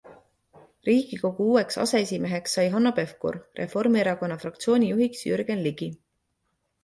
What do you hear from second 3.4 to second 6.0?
Reformierakonna fraktsiooni juhiks Jürgen Ligi.